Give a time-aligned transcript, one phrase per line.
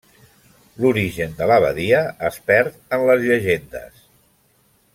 [0.85, 1.99] L'origen de l'abadia
[2.31, 4.01] es perd en les llegendes.